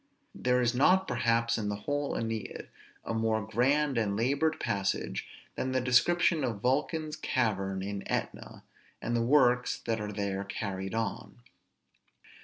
[0.33, 2.69] There is not, perhaps, in the whole Æneid
[3.05, 8.63] a more grand and labored passage than the description of Vulcan's cavern in Etna,
[8.99, 11.43] and the works that are there carried on.